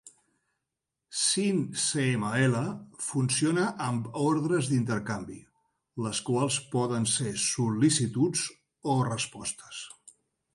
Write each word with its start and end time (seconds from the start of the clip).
Syncml 1.23 2.55
funciona 3.09 3.65
amb 3.89 4.09
ordres 4.23 4.71
d'intercanvi, 4.71 5.37
les 6.07 6.23
quals 6.31 6.59
poden 6.73 7.07
ser 7.13 7.35
sol·licituds 7.45 8.47
o 8.97 8.99
respostes. 9.13 9.85